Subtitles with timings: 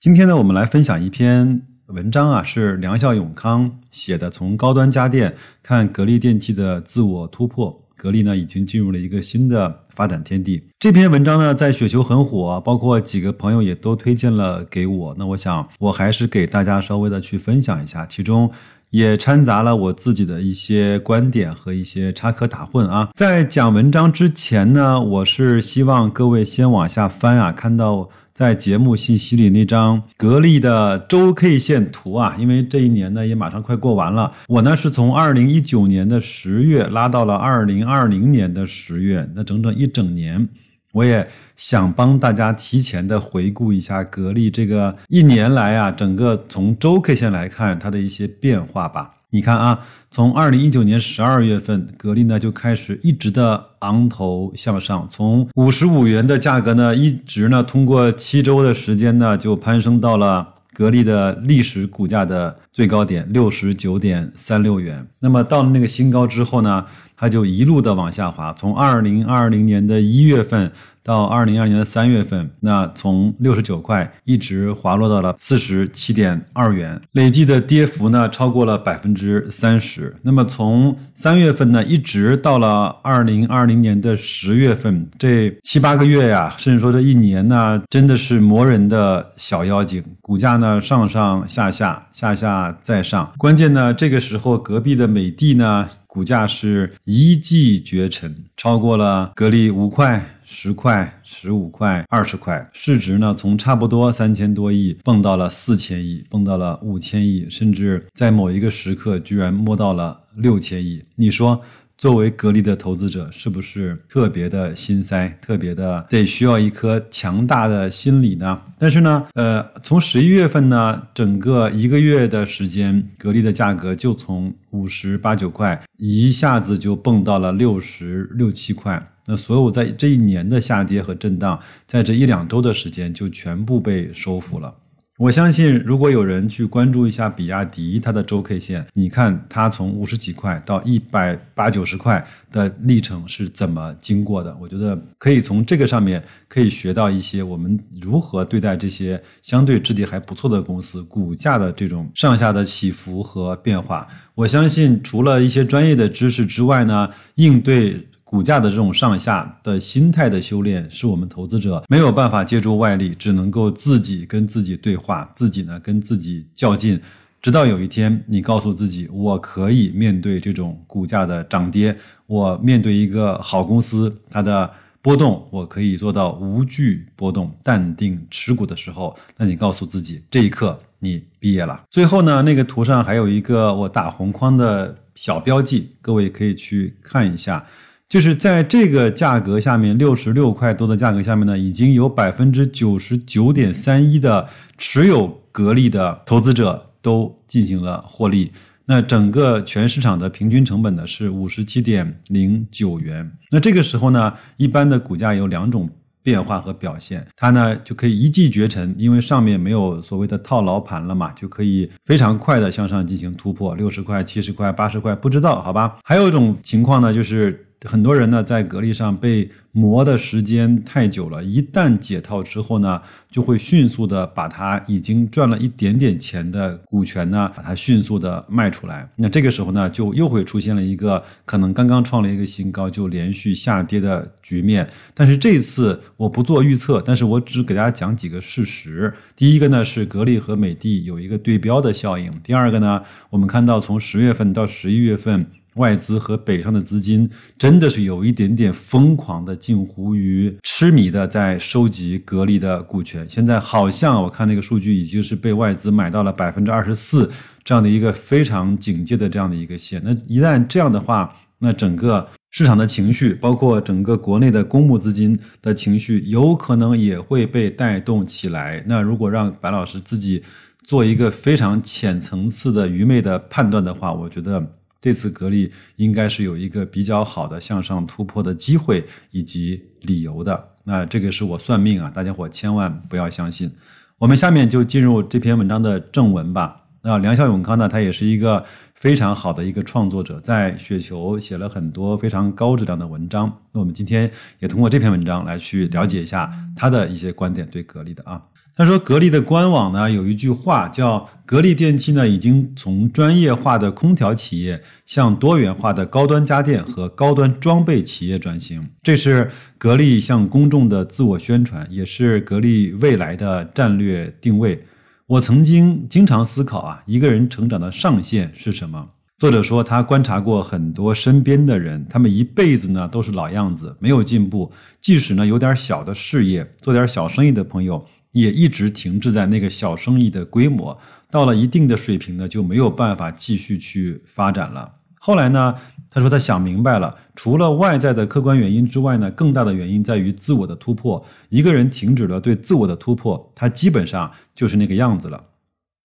[0.00, 1.60] 今天呢，我们来分享一篇。
[1.86, 7.76] 文章啊，是梁孝永康写的，从高端家电看格力电器的自我突破。
[7.96, 10.62] 格力呢，已经进入了一个新的发展天地。
[10.78, 15.16] 这篇文章呢，在雪球很火，包括几个朋友也都推荐了给我。
[15.18, 18.48] 那我想，我还是给大家稍微的去分享一下，其中
[18.90, 23.08] 也掺杂了我自己的一些观点和一些插科打诨啊。
[23.14, 28.08] 在讲文章之前呢，我是希望各位先往下翻啊，看到。
[28.38, 40.48] 在节目信息里那张格力的周 K 线图啊，因为这一年呢也马上快过完了，我呢是从二零一九年的十月拉到了二零二零年的十月，那整整一整年，
[40.92, 49.14] 我也想帮大家提前的回顾一下格力这个一年来啊，整个从周 K 线来看它的一些变化吧。
[49.30, 65.06] 你看啊，从二零一九年十二月份，格力呢就开始一直的昂头向上，从五十五元的价格呢，一直呢通过七周的时间呢，就攀升到了格力的历史股价的最高点六十九点三六元。
[65.20, 70.72] 那么到了那个新高之后呢，它就一路的往下滑，从二零二零年的一月份。
[71.08, 80.14] 到二零二年的三月份，那从六十九块一直滑落到了四十七点二元，累计的跌幅呢超过了百分之三十。
[80.20, 93.32] 那么从三月份呢一直到了二零二零年的十月份，这七八个月呀，甚至说这一年呢，真的是磨人的小妖精，股价呢上上下下，下下再上。
[93.38, 100.34] 关键呢，这个时候隔壁的美的呢，股价是一骑绝尘，超过了格力五块。
[100.50, 111.04] 十块、十五块、二十块，市值呢从差不多三千多亿蹦到了四千亿，蹦到了五千亿，甚至在某一个时刻居然摸到了六千亿。
[111.16, 111.60] 你说，
[111.98, 118.62] 作为格力的投资者，是不是特别的心塞，特别的得需要一颗强大的心理呢？
[118.78, 129.04] 但是呢，呃，从十一月份呢，整个一个月的时间，格力的价格就从五十八九块一下子就蹦到了六十六七块。
[129.26, 131.58] 那所有在这一年的下跌和震荡，
[131.88, 134.72] 在这一两周的时间就全部被收复了。
[135.18, 144.56] 我相信，如果有人去关注一下比亚迪它的周 K 线，你看它从五十几块到一百八九十块的历程是怎么经过的？
[144.60, 154.06] 我觉得可以从这个上面可以学到一些我们如何对待这些相对质地还不错的公司股价的这种上下的起伏和变化。
[154.36, 158.06] 我相信，除了一些专业的知识之外呢，应对。
[158.30, 167.00] 股价的这种上下的心态的修炼，是我们投资者没有办法借助外力，只能够自己跟自己对话，自己呢跟自己较劲，
[167.40, 171.96] 直到有一天你告诉自己，我可以面对这种股价的涨跌，
[172.26, 181.80] 我面对一个好公司它的波动，我可以做到无惧波动，淡定持股的时候，那你告诉自己，这一刻你毕业了。
[181.88, 187.64] 最后呢，那个图上还有一个我打红框的小标记，各位可以去看一下。
[188.08, 194.48] 就是在这个价格下面，六十六块多的价格下面呢，已经有百分之九十九点三一的
[194.78, 198.50] 持有格力的投资者都进行了获利。
[198.86, 203.30] 那整个全市场的平均成本呢是五十七点零九元。
[203.50, 205.90] 那这个时候呢，一般的股价有两种
[206.22, 215.98] 变化和表现，它呢就可以一骑绝尘，因为上面没有所谓的套牢盘了嘛，就可以非常快的向上进行突破，六十块、七十块、八十块，不知道好吧？
[216.02, 217.66] 还有一种情况呢，就是。
[217.84, 223.00] 很多人呢，在格力上被磨的时间太久了，一旦解套之后呢，
[223.30, 229.08] 就会迅速的把它已经赚了一点点钱的股权呢，把它迅速的卖出来。
[229.14, 234.90] 那这个时候呢，就又会出现了一个可能刚刚创了一个新高就连续下跌的局面。
[235.14, 239.14] 但是这次我不做预测，但是我只给大家讲几个事实。
[239.36, 242.32] 第一个呢是格力和美的有一个对标的效应。
[242.42, 245.46] 第二个呢，我们看到从十月份到十一月份。
[245.78, 253.26] 外资和北上的资金真的是有一点点疯狂的，近乎于痴迷的在收集格力的股权。
[253.26, 257.30] 现在好像我看那个数据已经是被外资买到了百分之二十四
[257.64, 260.02] 这样的一个非常警戒的这样的一个线。
[260.04, 262.28] 那一旦这样的话，那整个。
[262.50, 268.82] 市场的情绪，包括整个国内的公募资金的情绪，有可能也会被带动起来。
[268.88, 270.42] 那如果让白老师自己
[270.82, 280.70] 做一个非常浅层次的愚昧的判断的话，我觉得这次格力应该是有一个比较好的向上突破的机会以及理由的。
[280.84, 283.70] 那这个是我算命啊，大家伙千万不要相信。
[284.18, 286.84] 我们下面就进入这篇文章的正文吧。
[287.02, 288.64] 那梁孝永康呢，他也是一个
[289.00, 293.60] 非常好的一个创作者，在雪球写了很多非常高质量的文章。
[293.72, 298.42] 那我们今天也通过这篇文章来去了解一下他的一些观点，对格力的啊。
[298.76, 314.84] 他说，格力的官网呢有一句话叫“格力电器呢已经从专业化的空调企业向多元化的高端家电和高端装备企业转型”，这是格力向公众的自我宣传，也是格力未来的战略定位。
[315.28, 319.10] 我曾经经常思考啊，一个人成长的上限是什么？
[319.36, 324.72] 作者说，他观察过很多身边的人，他们一辈子呢都是老样子，没有进步。
[325.02, 328.02] 即使呢有点小的事业，做点小生意的朋友。
[328.32, 330.98] 也一直停滞在那个小生意的规模，
[331.30, 334.90] 到了一定的水平呢，就没有办法继续去发展了。
[335.18, 335.74] 后来呢，
[336.10, 341.24] 他说他想明白了，除了外在的客观原因之外呢，更大的原因在于自我的突破。
[341.48, 345.44] 一个人停止了对自我的突破，他基本上就是那个样子了。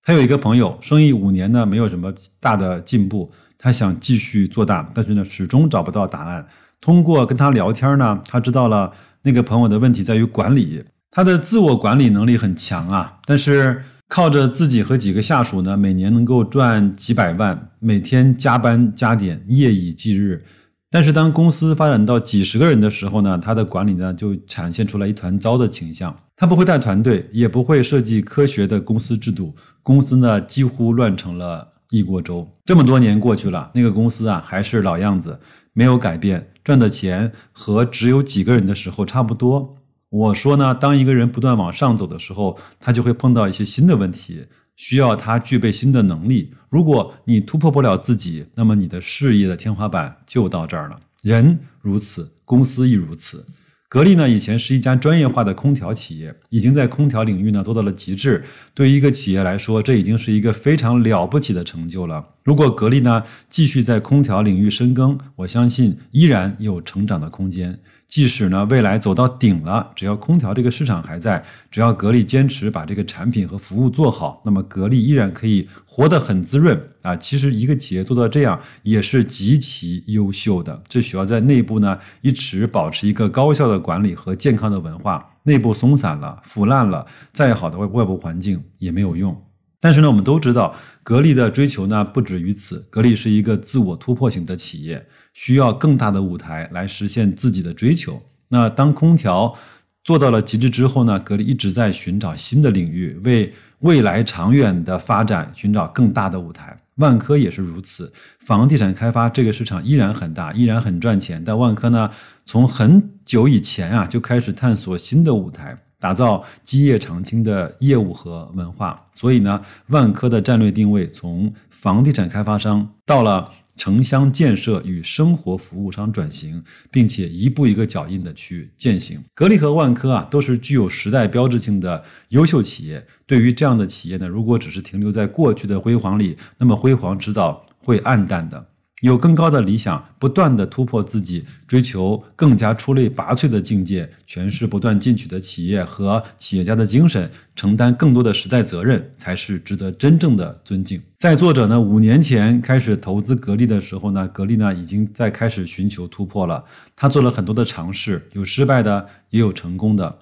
[0.03, 6.45] 他有一个朋友，生意五年呢没有什么大的进步，他想继续做大，但是呢始终找不到答案。
[6.81, 8.91] 通过跟他聊天呢，他知道了
[9.21, 10.83] 那个朋友的问题在于管理。
[11.09, 13.83] 他的自我管理能力很强啊，但是
[14.13, 20.45] 靠着自己和几个下属呢，每年能够赚几百万，每天加班加点，夜以继日。
[20.92, 26.15] 但是当公司发展到几十个人的时候呢，他的管理呢就展现出来一团糟的倾向。
[26.36, 32.48] 他不会带团队，也不会设计科学的公司制度，公司呢几乎乱成了一锅粥。
[32.65, 35.39] 这么多年过去了，那个公司啊还是老样子，
[35.74, 39.77] 没有改变，赚的钱和只有几个人的时候差不多。
[40.13, 44.45] 我说呢，当一个人不断往上走的时候，他就会碰到一些新的问题，
[44.75, 46.51] 需要他具备新的能力。
[46.69, 51.00] 如果你突破不了自己，那么你的事业的天花板就到这儿了。
[51.24, 53.44] 人如此，公司亦如此。
[53.89, 58.44] 格力呢，以前是一家专业化的空调企业，已经在空调领域呢做到了极致。
[58.75, 62.24] 对于一个企业来说，这已经是一个非常了不起的成就了。
[62.44, 67.80] 如果格力呢继续在空调领域深耕，我相信依然有成长的空间。
[68.13, 77.15] 即使呢未来走到顶了，只要空调这个市场还在，只要格力坚持把这个产品和服务做好，那么格力依然可以活得很滋润啊！
[77.15, 85.31] 其实一个企业做到这样也是极其优秀的，这需要在内部呢一直保持一个高效的管理和健康的文化。
[85.45, 89.36] 内部松散了、腐烂了，再好的外外部环境也没有用。
[89.80, 95.04] 但是呢，我们都知道，格力的追求呢不止于此，格力是一个自我突破型的企业。
[95.33, 98.21] 需要更大的舞台来实现自己的追求。
[98.50, 99.56] 那当空调
[100.03, 101.19] 做到了极致之后呢？
[101.19, 106.77] 格力一直在寻找新的领域，为未来长远的发展寻找更大的舞台。
[106.97, 108.12] 万科也是如此。
[108.39, 111.41] 房地产开发这个市场依然很大，依然很赚钱。
[111.44, 112.12] 但万科呢，
[112.45, 119.03] 从很久以前啊就开始探索新的舞台，打造基业长青的业务和文化。
[119.13, 123.50] 所以呢，万科的战略定位从房地产开发商到了。
[123.75, 129.19] 城乡建设与生活服务商转型，并且一步一个脚印的去践行。
[129.33, 133.05] 格力和万科啊，都是具有时代标志性的优秀企业。
[133.25, 138.73] 对于这样的企业呢，如果只是停留在过去的辉煌里，那么辉煌迟早会暗淡的。
[139.03, 151.01] 有更高的理想，不断的突破自己，追求更加出类拔萃的境界，诠释不断进取的企业和企业家的精神，承担更多的时代责任，才是值得真正的尊敬。
[151.17, 156.63] 在作者呢五年前开始投资格力的时候呢，格力呢已经在开始寻求突破了。
[156.95, 160.19] 他做了很多的尝试，有失败的，也有成功的。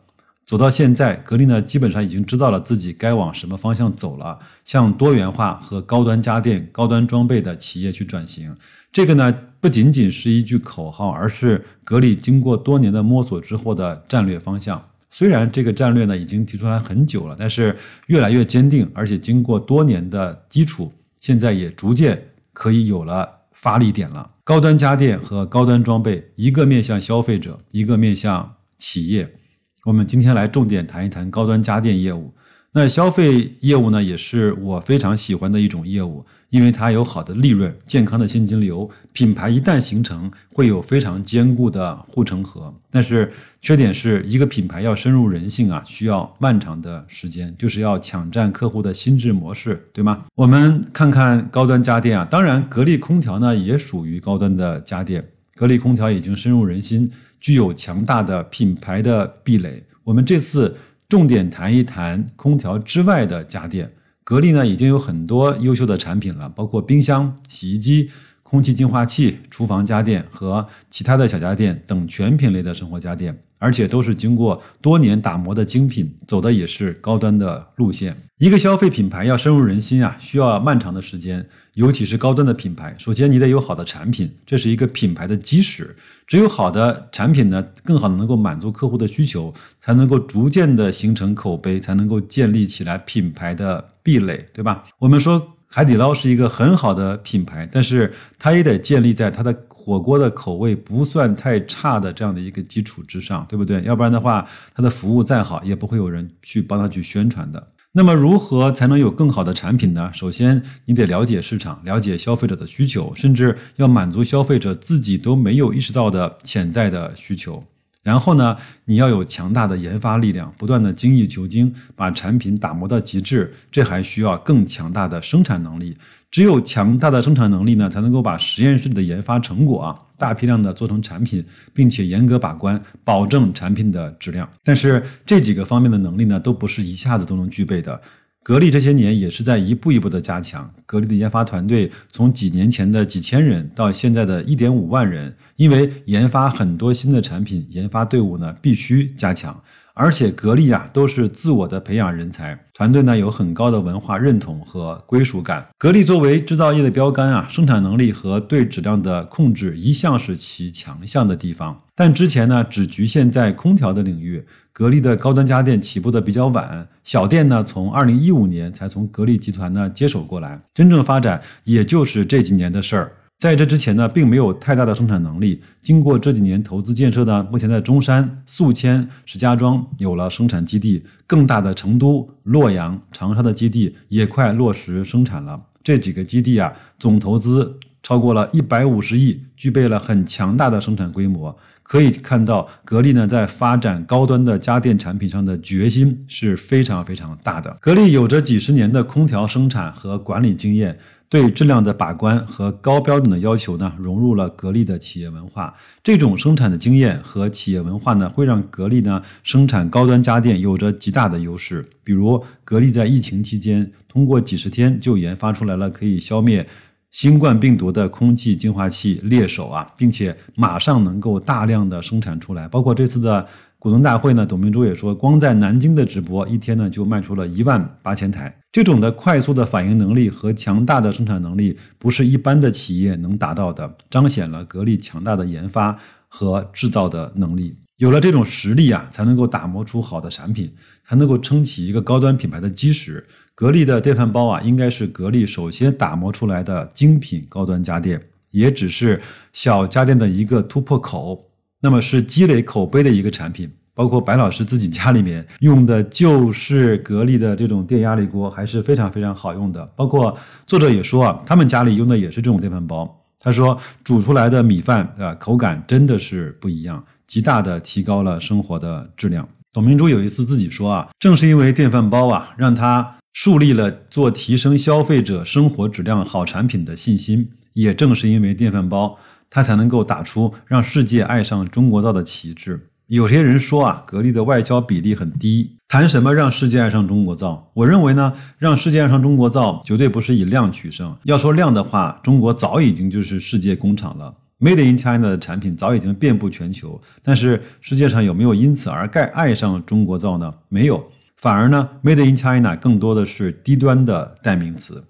[0.51, 8.53] 走到现在，格力呢基本上已经知道了自己该往什么方向走了，向多元化和高端家电、高端装备的企业去转型。
[8.91, 14.85] 这个呢不仅仅是一句口号，而是格力经过多年的摸索之后的战略方向。
[15.09, 17.77] 虽然这个战略呢已经提出来很久了，但是
[18.07, 20.91] 越来越坚定，而且经过多年的基础，
[21.21, 24.29] 现在也逐渐可以有了发力点了。
[24.43, 29.35] 高端家电和高端装备，一个面向消费者，一个面向企业。
[29.83, 32.31] 我们今天来重点谈一谈高端家电业务。
[32.71, 38.87] 那消费业务呢，也是我非常喜欢的一种业务，因为它有好的利润、健康的现金流。
[39.11, 42.71] 品牌一旦形成，会有非常坚固的护城河。
[42.91, 50.25] 但是缺点是一个品牌要深入人性啊，需要漫长的时间，就是要抢占客户的心智模式，对吗？
[50.35, 55.27] 我们看看高端家电啊，当然格力空调呢也属于高端的家电。
[55.55, 57.11] 格力空调已经深入人心，
[57.41, 59.83] 具有强大的品牌的壁垒。
[60.05, 60.77] 我们这次
[61.09, 63.91] 重点谈一谈空调之外的家电。
[64.23, 68.09] 格力呢已经有很多优秀的产品了，包括冰箱、洗衣机、
[68.43, 73.37] 空气净化器、厨房家电和其他的小家电等全品类的生活家电。
[73.61, 78.17] 而且都是经过多年打磨的精品，走的也是高端的路线。
[78.39, 82.95] 一个消费品牌要深入人心啊，需要漫长的时间，尤其是高端的品牌。
[82.97, 85.95] 首先，你得有好的产品，这是一个品牌的基石。
[86.25, 94.85] 只有好的产品呢，更好的能够满足客户的需求，才能够逐渐的形成口碑，才能够建立起来品牌的壁垒，对吧？
[94.97, 99.57] 我们说海底捞是一个很好的品牌，但是它也得建立在它的。
[99.83, 103.81] 火锅的口味不算太差的这样的一个基础之上，对不对？
[103.81, 107.69] 要不然的话，它的服务再好，也不会有人去帮他去宣传的。
[107.93, 110.11] 那么，如何才能有更好的产品呢？
[110.13, 117.63] 首先，你得了解市场，了解消费者的需求，甚至要满足消费者自己都没有意识到的潜在的需求。
[118.03, 123.53] 然后呢，你要有强大的研发力量，不断的精益求精，把产品打磨到极致。
[123.71, 125.95] 这还需要更强大的生产能力。
[126.31, 134.49] 只有强大的生产能力呢，才能够把实验室的研发成果啊，大批量的做成产品，并且严格把关，保证产品的质量。
[134.63, 138.01] 但是这几个方面的能力呢，都不是一下子都能具备的。
[138.43, 140.73] 格力这些年也是在一步一步的加强。
[140.87, 149.63] 格力的研发团队从几年前的几千人到现在的一点五万人，因为研发很多新的产品，研发队伍呢必须加强。
[149.93, 155.67] 而且格力啊都是自我的培养人才，团队呢有很高的文化认同和归属感。
[155.77, 161.81] 格力作为制造业的标杆啊，生产能力和对质量的控制一向是其强项的地方。
[161.95, 164.45] 但之前呢只局限在空调的领域。
[164.73, 173.11] 格力的高端家电起步的比较晚，小店呢从二零一五年才从格力集团呢接手过来，真正发展也就是这几年的事儿。
[173.41, 175.59] 在这之前呢，并没有太大的生产能力。
[175.81, 185.59] 经过这几年投资建设呢，目前在中山、宿迁、石家庄有了生产基地，更大的成都、洛阳、长沙的基地也快落实生产了。
[185.83, 191.57] 这几个基地啊，总投资超过了一百五十亿，具备了很强大的生产规模。
[191.81, 197.75] 可以看到，格力呢在发展高端的家电产品上的决心是非常非常大的。
[197.81, 200.99] 格力有着几十年的空调生产和管理经验，
[201.31, 205.73] 对质量的把关和高标准的要求呢，融入了格力的企业文化。
[206.03, 211.89] 这种生产的经验和企业文化呢，会让格力呢生产高端家电有着极大的优势。
[212.03, 216.67] 比如，格力在疫情期间，通过几十天就研发出来了可以消灭。
[217.11, 222.67] 新冠病毒的空气净化器猎手啊，并且马上能够大量的生产出来。
[222.67, 223.47] 包括这次的
[223.79, 228.60] 股东大会呢，董明珠也说，光在南京的直播一天呢就卖出了一万八千台。
[228.71, 235.99] 这种的快速的反应能力和强大的生产能力，不是一般的企业能达到的，彰显了格力强大的研发
[236.29, 237.75] 和制造的能力。
[237.97, 240.73] 有了这种实力啊，才能够打磨出好的产品，
[241.05, 243.23] 才能够撑起一个高端品牌的基石。
[243.53, 251.51] 格力的电饭煲啊，应该是格力首先打磨出来的精品高端家电，也只是小家电的一个突破口。
[251.81, 253.69] 那么是积累口碑的一个产品。
[253.93, 259.85] 包括白老师自己家里面用的就是格力的这种电压力锅，还是非常非常好用的。
[259.95, 263.23] 包括作者也说啊，他们家里用的也是这种电饭煲。
[263.39, 267.03] 他说煮出来的米饭啊，口感真的是不一样。
[267.25, 269.47] 极大的提高了生活的质量。
[269.73, 277.51] 董明珠有一次自己说啊，正是因为电饭煲啊，让他树立了做提升消费者生活质量好产品的信心。
[277.73, 279.17] 也正是因为电饭煲，
[279.49, 282.90] 他才能够打出让世界爱上中国造的旗帜。
[283.11, 287.69] 有些人说啊，格力的外销比例很低，谈什么让世界爱上中国造？
[287.73, 291.13] 我认为呢，让世界爱上中国造绝对不是以量取胜。
[291.23, 294.33] 要说量的话，中国早已经就是世界工厂了。
[294.61, 300.53] Made in China 的产品早已经遍布全球，但是世界上有没有因此而盖爱上中国造呢？
[300.69, 301.03] 没有，
[301.35, 305.03] 反而呢，Made in China 更多的是低端的代名词。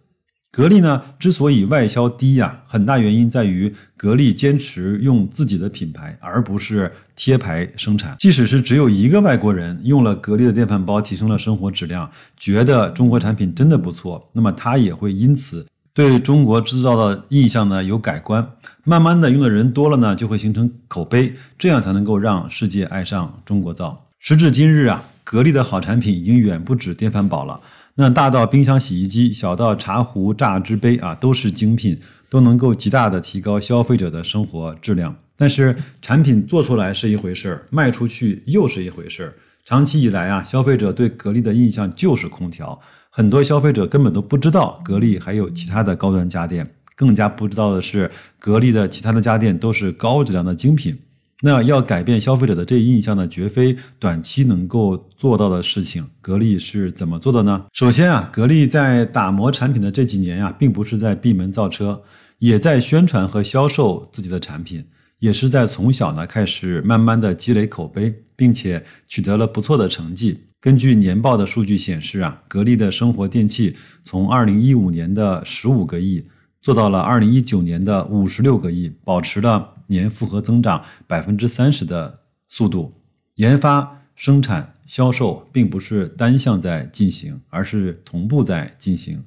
[0.51, 8.15] 格力呢之所以外销低呀，很大原因在于格力坚持用自己的品牌，而不是贴牌生产。
[8.19, 15.65] 即使是只有一个外国人用了格力的电饭煲，提升了生活质量，觉得中国产品真的不错，那么他也会因此。
[15.93, 18.45] 对中国制造的印象呢有改观，
[18.83, 24.05] 慢慢的用的人多了呢，就会形成口碑，这样才能够让世界爱上中国造。
[24.19, 27.59] 时至今日啊，格力的好产品已经远不止电饭煲了，
[27.95, 35.15] 那大到冰箱、洗衣机，小到茶壶、榨汁杯啊，都是精品，都能够极大的提高消费者的生活质量。
[35.35, 39.33] 但是产品做出来是一回事儿，卖出去又是一回事儿。
[39.65, 42.79] 长期以来啊，消费者对格力的印象就是空调。
[43.09, 50.97] 很多消费者根本都不知道格力还有其他的高端家电，更加不知道的是，格力的其他的家电都是高质量的精品。
[51.43, 56.05] 那要改变消费者的这一印象呢，绝非短期能够做到的事情。
[56.21, 57.65] 格力是怎么做的呢？
[57.73, 62.03] 首先啊，格力在打磨产品的这几年呀，并不是在闭门造车，
[62.37, 64.85] 也在宣传和销售自己的产品，
[65.17, 70.37] 也是在从小呢开始慢慢的积累口碑，并且取得了不错的成绩。
[70.59, 76.23] 根据年报的数据显示啊，格力的生活电器从二零一五年的十五个亿
[76.61, 79.69] 做到了二零一九年的五十六个亿，保持了。
[79.91, 82.91] 年复合增长百分之三十的速度，
[83.35, 89.23] 研发、生产、销售并不是单向在进行，而是同步在进行。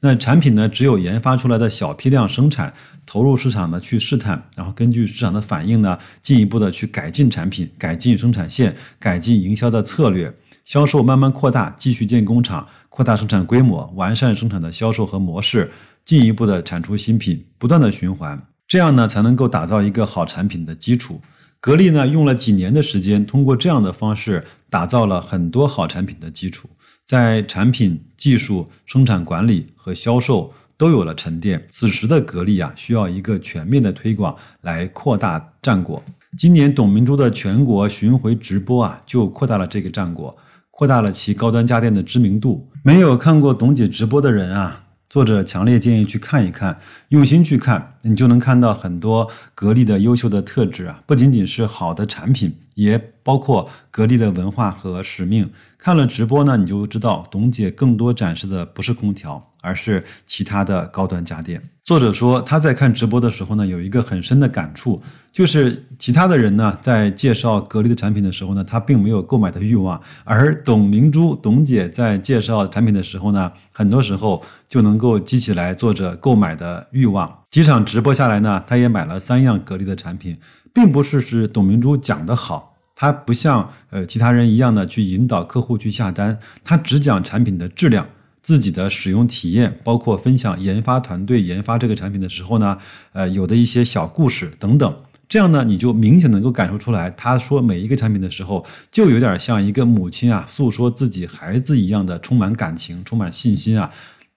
[0.00, 2.72] 那产品呢，只有研发出来的小批量生产，
[3.04, 10.32] 投入市场呢去试探，然后根据市场的反应呢，进一步的去改进产品、改进生产线、改进营销的策略，
[10.64, 15.68] 销售慢慢扩大，继续建工厂，扩大生产规模，完善生产的销售和模式，
[16.04, 18.40] 进一步的产出新品，不断的循环。
[18.68, 21.22] 这样呢，才能够打造一个好产品的基础。
[21.58, 26.68] 格力呢，用了几年的时间，通过这样的方式打造了很多好产品的基础，
[27.02, 31.64] 在产品、技术、生产管理和销售都有了沉淀。
[31.70, 36.02] 此时的格力啊，需要一个全面的推广来扩大战果。
[36.36, 40.36] 今年董明珠的全国巡回直播啊，就扩大了这个战果，
[40.70, 42.68] 扩大了其高端家电的知名度。
[42.84, 44.84] 没有看过董姐直播的人啊。
[45.08, 51.02] 作者强烈建议去看一看，用心去看，你就能看到很多格力的优秀的特质啊！
[51.06, 55.50] 不仅仅是好的产品，也包括格力的文化和使命。
[55.78, 61.70] 看了直播呢，你就知道董姐更多展示的不是空调，而是其他的高端家电。
[61.88, 65.00] 作者说他在看直播的时候呢，有一个很深的感触，
[65.32, 77.38] 就是其他的人呢在介绍格力的产品的时候呢，他并没有购买的欲望，而董明珠董姐在介绍产品的时候呢，很多时候就能够激起来作者购买的欲望。
[77.48, 80.36] 几场直播下来呢，他也买了三样格力的产品，
[80.74, 88.06] 并不是是董明珠讲的好，他不像呃其他人一样的去引导客户去下单，他只讲产品的质量。
[88.48, 92.78] 自己的使用体验，包括分享研发团队研发这个产品的时候呢，
[93.12, 103.92] 呃，有的一些小故事等等，这样呢，你就明显能够感受出来，他说每一个产品的时候，就有点像一个母亲啊，诉说自己孩子一样的充满感情、充满信心啊。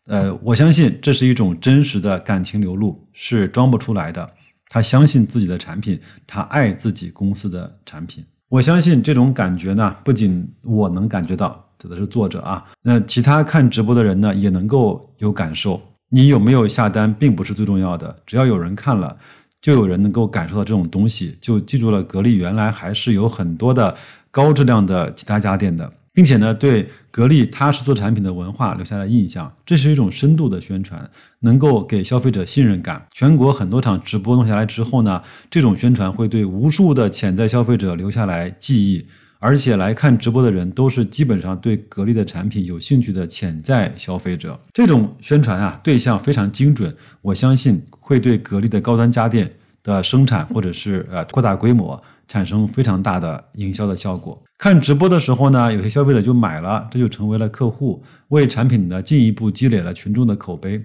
[0.07, 4.29] 呃，我相信这是一种真实的感情流露，是装不出来的。
[4.67, 5.97] 他相信自己的产品，
[6.27, 8.25] 他爱自己公司的产品。
[8.51, 11.65] 我相信这种感觉呢，不仅我能感觉到。
[11.79, 15.81] 指的是作者啊，那其他看直播的人呢，也能够有感受。
[16.09, 19.17] 你有没有下单，并不是最重要的，只要有人看了，
[19.59, 23.95] 就有人能够感受到这种东西，就记住了格力原来还是有很多的
[24.29, 29.51] 高质量的其他家电的，并且呢，对格力踏实做产品的文化留下了印象。
[29.65, 33.07] 这是一种深度的宣传，能够给消费者信任感。
[33.13, 39.05] 全国很多场直播弄下来之后呢，这种宣传会对无数的潜在消费者留下来记忆。
[39.43, 54.39] 而且来看直播的人都是基本上对格力的产品有兴趣的潜在消费者，这种宣传啊对象非常精准，我相信会对格力的高端家电的生产或者是呃扩大规模产生非常大的营销的效果。
[54.61, 60.79] 看直播的时候呢，有些消费者就买了，这就成为了客户，为产品呢进一步积累了群众的口碑。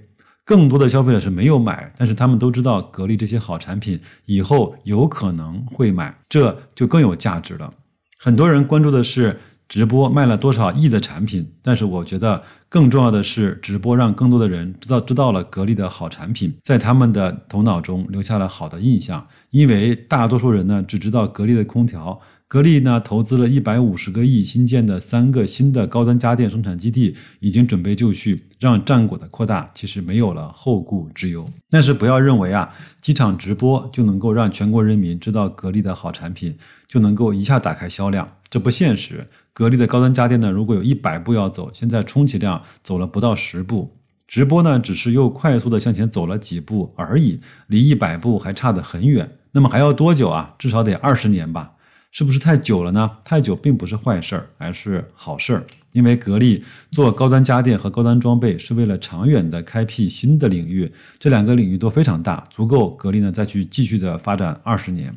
[0.47, 7.71] 更多的消费者是没有买，但是他们都知道格力这些好产品以后有可能会买，这就更有价值了。
[8.19, 19.27] 很多人关注的是直播卖了多少亿的产品，但是我觉得更重要的是直播让更多的人知道知道了格力的好产品，在他们的头脑中留下了好的印象。
[19.51, 22.19] 因为大多数人呢只知道格力的空调。
[22.49, 31.45] 格力呢，投资了一百五十个亿新建的三个新的高端家电生产基地，已经准备就绪，让战果的扩大其实没有了后顾之忧。
[31.69, 36.57] 但是不要认为啊，机场直播就能够让全国人民知道格力的好产品，
[36.87, 39.27] 就能够一下打开销量，这不现实。
[39.53, 43.93] 格力的高端家电呢，如果有一百步要走，现在充其量走了不到十步，
[44.29, 49.33] 直播呢，只是又快速的向前走了几步而已，离一百步还差得很远。
[49.51, 50.55] 那么还要多久啊？
[50.57, 51.73] 至少得二十年吧。
[52.11, 53.11] 是不是太久了呢？
[53.25, 55.67] 太久并不是坏事儿，而是好事儿。
[55.93, 65.15] 因为格力做高端家电和高端装备，是为了长远的开辟新的领域，这两个领域都非常大，足够格力呢再去继续的发展二十年。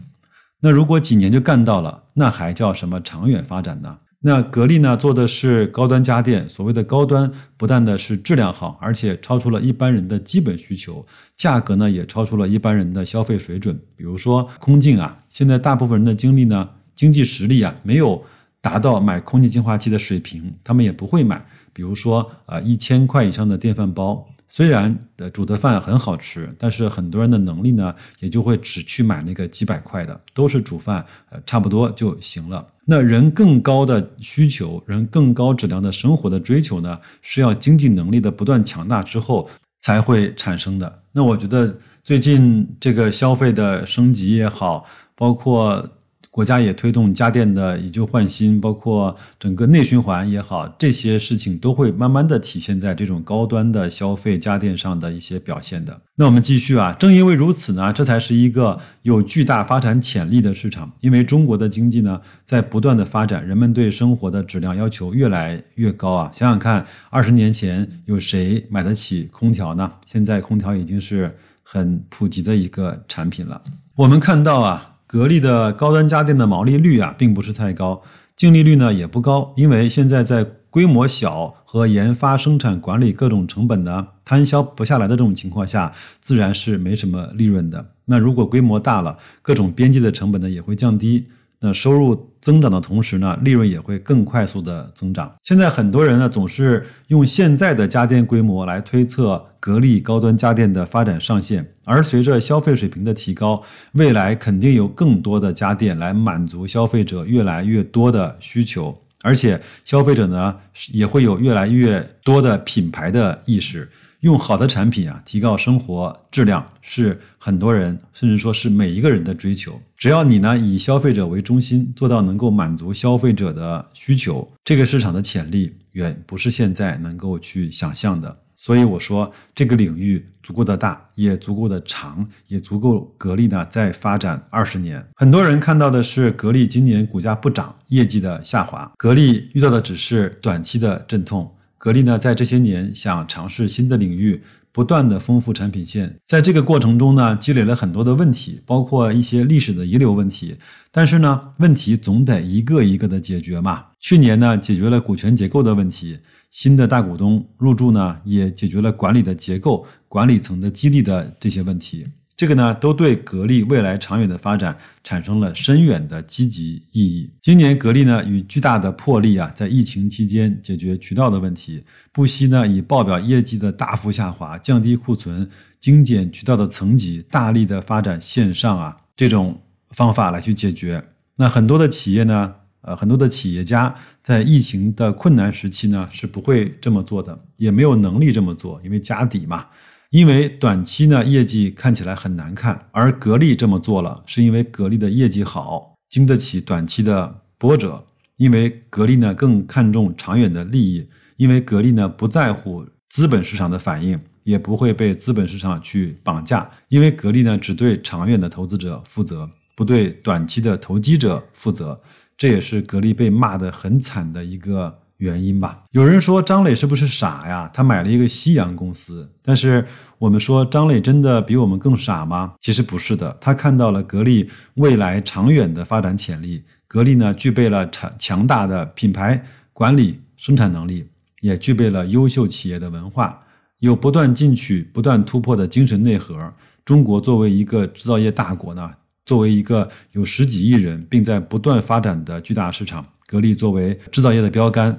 [0.61, 3.97] 那如果几年就干到了，那还叫什么长远发展呢？
[4.21, 13.77] 那格力呢做的是高端家电，所谓的高端，不但的是质量好，而且超出了一般人的基本需求，价格呢也超出了一般人的消费水准。
[13.97, 16.69] 比如说空净啊，现在大部分人的精力呢。
[16.99, 18.21] 经济实力啊，没有
[18.59, 21.41] 达到买空气净化器的水平，他们也不会买。
[21.71, 32.67] 比如说，呃，一千块以上的电饭煲，虽然呃煮的饭很好吃，但是很多人的能力呢，也就会只去买那个几百块的，都是煮饭，呃差不多就行了。
[32.83, 41.01] 那人更高的需求，人更高质量的生活的追求呢，是要经济能力的不断强大之后才会产生的。
[41.13, 44.85] 那我觉得最近这个消费的升级也好，
[45.15, 45.89] 包括。
[46.31, 55.99] 国家也推动家电的以旧换新，包括整个内循环也好，这些事情都会慢慢的体现在这种高端的消费家电上的一些表现的。
[56.15, 60.91] 那我们继续啊，正因为如此呢，这才是一个有巨大发展潜力的市场。
[61.01, 66.31] 因为中国的经济呢在不断的发展，人们对生活的质量要求越来越高啊。
[66.33, 69.91] 想想看，二十年前有谁买得起空调呢？
[70.05, 73.61] 现在空调已经是很普及的一个产品了。
[73.95, 74.88] 我们看到啊。
[75.11, 78.03] 格力的高端家电的毛利率啊，并不是太高，
[78.35, 85.91] 净利率呢也不高，因为现在在规模小和研发、生产、管理各种成本呢摊销不下来的这种情况下，
[86.21, 87.83] 自然是没什么利润的。
[88.05, 91.25] 那如果规模大了，各种边际的成本呢也会降低。
[91.61, 95.29] 那收入增长的同时呢，利润也会更快速的增长。
[95.43, 110.55] 现在很多人呢总是用现在的家电规模来推测格力高端家电的发展上限，而随着消费水平的提高，未来肯定有更多的家电来满足消费者越来越多的需求，而且消费者呢
[110.93, 113.89] 也会有越来越多的品牌的意识。
[114.21, 119.79] 用好的产品啊，提高生活质量是很多人，甚至说是每一个人的追求。
[119.95, 128.37] 只要你呢以消费者为中心，做到能够满足消费者的需求，这个市场的潜力远不是现在能够去想象的。
[128.57, 135.01] 所以我说，这个领域足够的大，也足够的长，也足够格力呢再发展二十年。
[135.15, 141.49] 很多人看到的是格力今年股价不涨，业绩的下滑，格力遇到的只是短期的阵痛。
[141.79, 150.57] 格力呢，在这些年想尝试新的领域，不断的丰富产品线，在这个过程中呢，积累了很多的问题，包括一些历史的遗留问题。
[150.91, 153.85] 但是呢，问题总得一个一个的解决嘛。
[154.01, 156.19] 去年呢，解决了股权结构的问题，
[156.51, 162.05] 新的大股东入驻呢，也解决了管理的结构、管理层的激励的这些问题。
[162.39, 167.29] 这个呢，都对格力未来长远的发展产生了深远的积极意义。
[167.41, 175.49] 今年格力呢，以巨大的魄力啊，在疫情期间解决渠道的问题，不惜呢以报表业绩的大幅下滑、降低库存、
[175.81, 181.03] 精简渠道的层级，大力的发展线上啊这种方法来去解决。
[181.35, 189.65] 那很多的企业呢，呃，很多的企业家在疫情的困难时期呢，是不会这么做的，也没有能力这么做，因为家底嘛。
[190.09, 198.05] 因为短期呢业绩看起来很难看，而格力这么做了，是因为格力的业绩好，经得起短期的波折。
[198.37, 206.71] 因为格力呢更看重长远的利益，因为格力呢不在乎资本市场的反应，也不会被资本市场去绑架。
[206.87, 211.99] 因为格力呢只对长远的投资者负责，不对短期的投机者负责。
[212.35, 215.01] 这也是格力被骂得很惨的一个。
[215.19, 217.69] 原因吧，有人说张磊是不是傻呀？
[217.73, 219.85] 他买了一个夕阳公司，但是
[220.17, 222.53] 我们说张磊真的比我们更傻吗？
[222.61, 226.63] 其实不是的，他看到了格力未来长远的发展潜力。
[226.87, 231.05] 格力呢，具备了强强大的品牌管理、生产能力，
[231.41, 233.43] 也具备了优秀企业的文化，
[233.79, 236.37] 有不断进取、不断突破的精神内核。
[236.85, 238.89] 中国作为一个制造业大国呢，
[239.25, 244.97] 作为一个有十几亿人并在不断发展的巨大市场，格力作为制造业的标杆。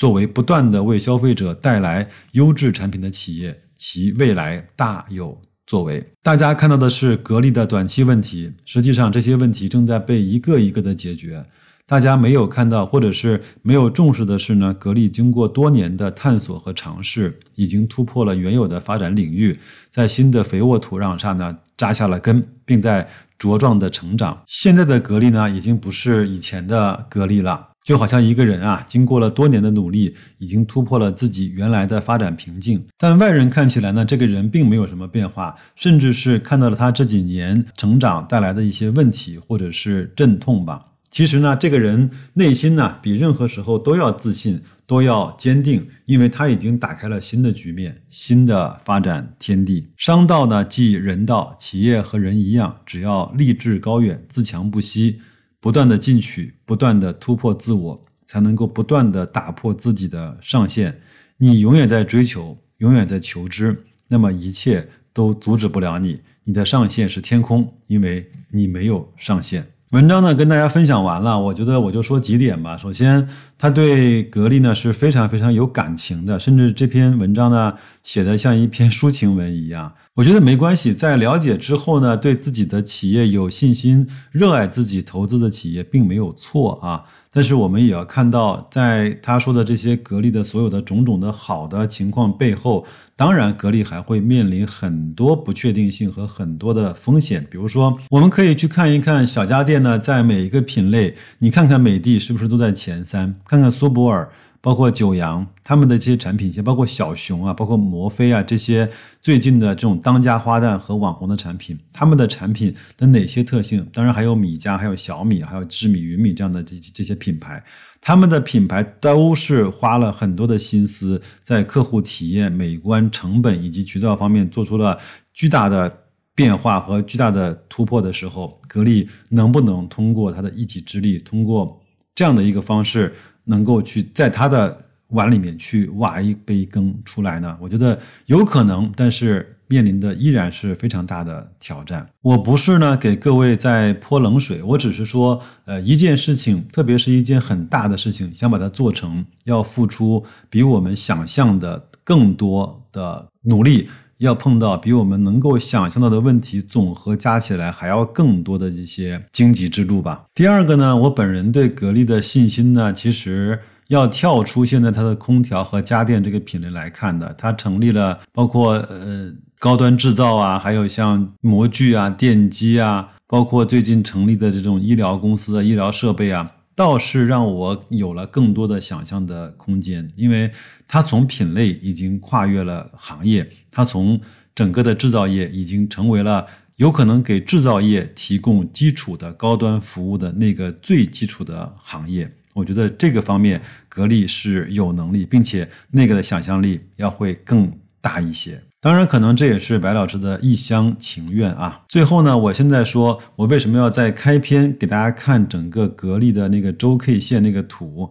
[0.00, 6.02] 作为不断的为消费者带来优质产品的企业，其未来大有作为。
[6.22, 11.44] 大家看到的是格力的短期问题，实际上这些问题正在被一个一个的解决。
[11.86, 19.58] 大家没有看到或者是没有重视的是呢，格力经过多年的探索和尝试，已经突破了原有的发展领域，
[19.90, 23.06] 在新的肥沃土壤上呢扎下了根，并在
[23.38, 24.42] 茁壮的成长。
[24.46, 27.66] 现在的格力呢，已经不是以前的格力了。
[27.82, 32.84] 就好像一个人啊，经过了多年的努力，已经突破了自己原来的发展瓶颈。
[32.98, 40.86] 但外人看起来呢，这个人并没有什么变化，甚至是看到了他这几年成长带来的一些问题或者是阵痛吧。
[41.10, 49.88] 其实呢，这个人内心呢，比任何时候都要自信，都要坚定，因为他已经打开了新的局面，新的发展天地。
[49.96, 55.20] 商道呢，即人道，企业和人一样，只要立志高远，自强不息。
[55.60, 61.00] 不断的进取，不断的突破自我，才能够不断的打破自己的上限。
[61.36, 66.20] 你永远在追求，永远在求知，那么一切都阻止不了你。
[66.44, 69.66] 你的上限是天空，因为你没有上限。
[69.90, 71.36] 文章呢，跟大家分享完了。
[71.36, 72.78] 我觉得我就说几点吧。
[72.78, 77.74] 首先，他对格力呢是非常非常有感情的，甚至这篇文章呢
[78.04, 79.92] 写的像一篇抒情文一样。
[80.14, 87.02] 我觉得没关系，在了解之后呢，对自己的企业有信心，热爱自己投资的企业并没有错啊。
[87.32, 97.46] 但是我们也要看到，在他说的这些格力的所有的种种的好的情况背后，当然格力还会面临很多不确定性和很多的风险。
[97.48, 104.28] 比如说，我们可以去看一看小家电呢，在每一个品类，你看看美的是不是都在前三，看看苏泊尔。
[104.62, 108.88] 包括九阳他们的这些产品线，包括小熊啊，包括摩飞啊这些
[109.22, 113.86] 最近的这种当家花旦和网红的产品，他们的产品的哪些特性？
[113.92, 117.62] 当然还有米家、还有小米、还有智米、云米这样的这这些品牌，
[118.02, 124.98] 他们的品牌都是花了很多的心思，在客户体验、美观、成本以及渠道方面做出了
[125.32, 125.90] 巨大的
[126.34, 131.80] 变化和巨大的突破的时候，格力能不能通过他的一己之力，通过
[132.14, 133.14] 这样的一个方式？
[133.44, 137.56] 能够去在他的碗里面去挖一杯羹出来呢？
[137.60, 142.08] 我觉得有可能，但是面临的依然是非常大的挑战。
[142.22, 153.88] 我不是呢给各位在泼冷水，我只是说，呃，一件事情，特别是一件很大的事情，想把它做成，要付出比我们想象的更多的努力。
[154.20, 160.26] 要碰到比我们能够想象到的问题总和加起来还要更多的一些荆棘之路吧。
[160.34, 167.34] 第二个呢，我本人对格力的信心呢，其实要跳出现在它的空调和家电这个品类来看的。
[167.38, 176.50] 它成立了包括呃高端制造啊，还有像模具啊、电机啊，包括最近成立的这种医疗公司的医疗设备啊。
[176.80, 180.50] 倒是让我有了更多的想象的空间，因为
[180.88, 184.18] 它从品类已经跨越了行业，它从
[184.54, 192.34] 整个的制造业已经成为了有可能给制造业提供基础的高端服务的那个最基础的行业。
[192.54, 198.58] 我觉得这个方面格力是有能力，并且那个的想象力要会更大一些。
[198.82, 201.82] 当然，可能这也是白老师的一厢情愿啊。
[201.86, 208.10] 最后呢，我现在说，我为什么要在开篇给大家看整个格力的那个周 K 线那个图？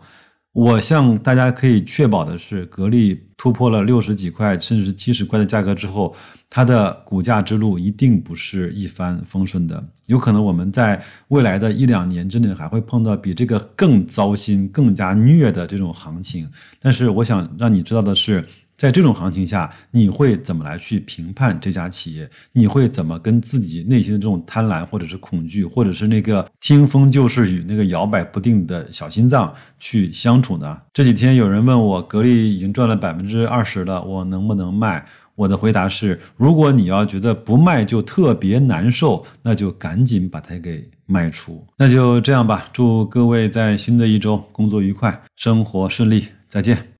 [0.51, 6.15] 我向大家可以确保的是，格力突破了六十几块，甚至是七十块的价格之后，
[6.51, 9.83] 它的股价之路一定不是一帆风顺的。
[10.05, 16.47] 有可能我们在未来的一两年之内还会碰到比这个更糟心、更加虐的这种行情。
[16.79, 18.45] 但是，我想让你知道的是。
[18.79, 22.29] 在这种行情下，你会怎么来去评判这家企业？
[22.53, 30.77] 你会怎么跟自己内心的这种贪婪，或者是恐惧，或者是那个听风就是雨、那个摇摆不定的小心脏去相处呢？
[30.93, 35.05] 这几天有人问我，格力已经赚了百分之二十了，我能不能卖？
[35.35, 41.67] 我的回答是：如果你要觉得不卖就特别难受，那就赶紧把它给卖出。
[41.75, 46.87] 那就这样吧，祝各位在新的一周工作愉快，生活顺利，再见。